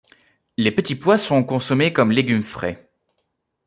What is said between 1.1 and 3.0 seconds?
sont consommés comme légumes frais.